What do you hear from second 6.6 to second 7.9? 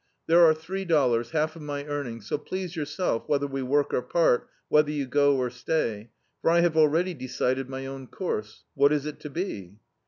have already decided my